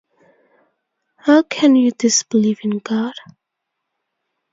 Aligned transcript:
How 1.17 1.43
can 1.43 1.75
you 1.75 1.91
disbelieve 1.91 2.61
in 2.63 2.79
God? 2.79 3.13